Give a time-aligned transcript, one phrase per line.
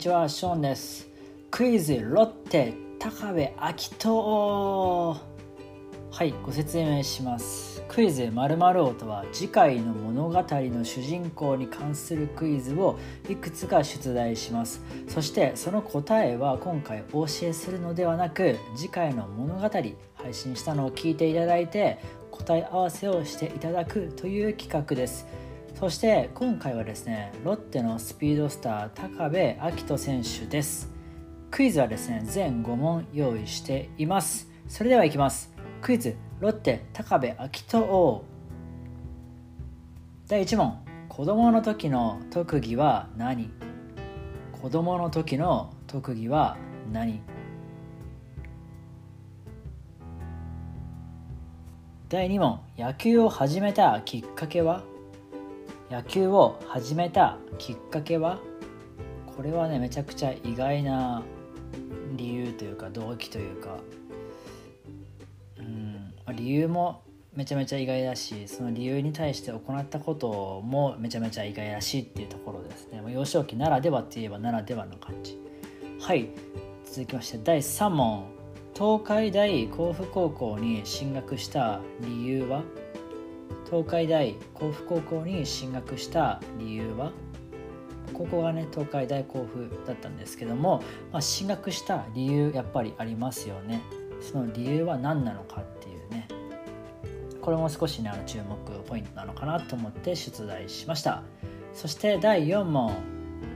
[0.00, 1.10] ちはショーンです。
[1.50, 5.20] クイズロッテ高部秋人。
[6.10, 7.84] はいご説明します。
[7.86, 14.80] クイズ〇〇王とは次回の物語の主人公に関するクイズをいくつか出題します。
[15.06, 19.92] そしてその答えは今回お教えするのではなく次回の物語配
[20.32, 21.98] 信したのを聞いていただいて
[22.30, 25.26] 答え合わせをしていただくという企画です。
[25.80, 30.90] そして今回はですねロッテのスピードスター高部瑛斗選手です。
[31.50, 34.50] クイズはですね全5問用意しています。
[34.68, 35.54] それではいきます。
[35.80, 38.24] クイズロッテ高部瑛斗王。
[40.28, 43.48] 第1問子供の時の特技は何？
[44.60, 46.58] 子供の時の特技は
[46.92, 47.22] 何？
[52.10, 54.84] 第2問野球を始めたきっかけは？
[55.90, 58.38] 野球を始めたきっかけは
[59.36, 61.24] これはねめちゃくちゃ意外な
[62.14, 63.78] 理由というか動機というか
[65.58, 67.02] うん理由も
[67.34, 73.02] めちゃめちゃ意外だしその理由に対して行ったこともめちゃめちゃ意外らしいっていうところですね。
[73.12, 75.40] 幼少期ならではって言えばならではの感じ。
[76.00, 76.28] はい
[76.84, 78.24] 続きまして第3問。
[78.74, 82.62] 東海大甲府高校に進学した理由は？
[83.70, 87.12] 東海大甲府高校に進学した理由は？
[88.12, 90.82] 高校がね東海大甲府だったんですけども、
[91.12, 93.80] まあ、進学した理由やっぱりありますよね。
[94.20, 96.26] その理由は何なのかっていうね。
[97.40, 101.22] これも少しねあの注目ポイントなのかなと思って出題しました。
[101.72, 102.92] そして第4問。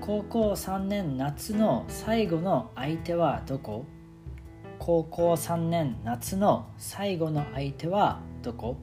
[0.01, 3.85] 高校3年夏の最後の相手はどこ？
[4.79, 8.77] 高校3年夏の最後の相手はどこ？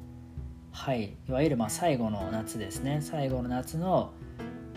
[0.71, 1.15] はい。
[1.27, 2.99] いわゆるまあ最後の夏ですね。
[3.01, 4.11] 最後の夏の、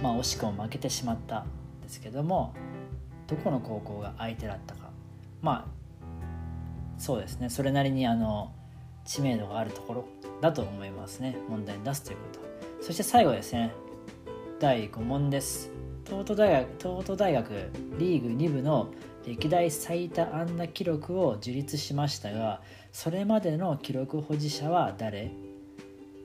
[0.03, 1.47] まあ、惜しくも負けてしまったん
[1.83, 2.53] ですけども
[3.27, 4.91] どこの高校が相手だったか。
[5.41, 7.49] まあそうですね。
[7.49, 8.53] それなりにあの
[9.05, 10.05] 知名度があるところ
[10.41, 11.37] だと思いますね。
[11.49, 12.23] 問題に出すというこ
[12.81, 13.73] とそして最後ですね。
[14.61, 15.71] 第5問です。
[16.07, 18.91] 東都大学東都大学リーグ2部の
[19.27, 22.61] 歴代最多安打記録を樹立しましたが
[22.93, 25.33] それまでの記録保持者は誰？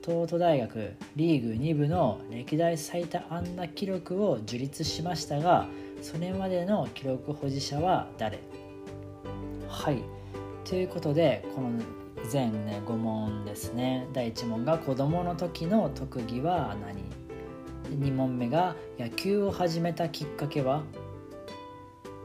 [0.02, 5.66] 東都大学リーグ2部の歴代最多安打記録を樹立しましたが
[6.00, 8.38] それまでの記録保持者は誰？
[9.68, 10.02] はい。
[10.64, 11.70] ということでこの
[12.30, 14.06] 全ね5問ですね。
[14.14, 20.82] 第1問が子どもの時の特技は何？2問目が野球を始めたきっかけは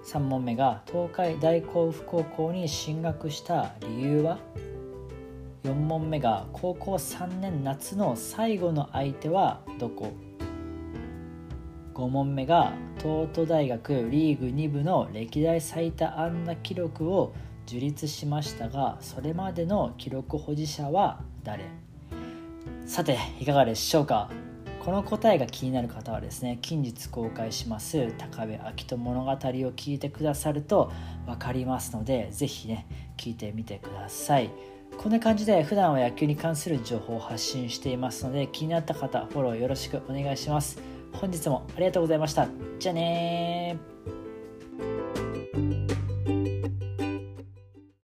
[0.06, 4.40] ？3問目が東海大甲府高校に進学した理由は？
[5.66, 10.14] 4問目が高校3年夏の最後の相手はどこ
[11.96, 17.34] ？5問目が東都大学リーグ2部の歴代最多安打記録を
[17.66, 21.66] 樹立しましたがそれまでの記録保持者は誰？
[22.86, 24.30] さていかがでしょうか？
[24.84, 30.92] この答えが気になる方はですね近日公開します高部明人物語を聞いてくださると
[31.26, 32.86] 分かりますので是非ね
[33.18, 34.52] 聞いてみてください。
[34.98, 40.80] こんな感じで普段は野球に関する情報を発信していますので気になった方フォローよろしくお願いします。
[41.14, 42.48] 本日もありがとうございました。
[42.80, 43.78] じゃあね